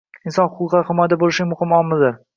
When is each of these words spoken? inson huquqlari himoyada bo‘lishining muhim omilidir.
inson 0.29 0.47
huquqlari 0.53 0.87
himoyada 0.89 1.19
bo‘lishining 1.25 1.53
muhim 1.53 1.77
omilidir. 1.83 2.21